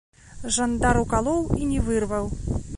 [0.55, 2.35] Жандар укалоў і не вырваў.